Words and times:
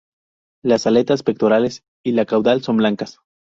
Las 0.63 0.87
aletas 0.87 1.21
pectorales 1.21 1.83
y 2.03 2.13
la 2.13 2.25
caudal 2.25 2.63
son 2.63 2.77
blancas. 2.77 3.19